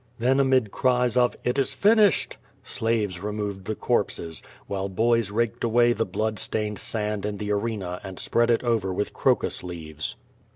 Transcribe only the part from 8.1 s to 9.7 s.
spread it over with crocus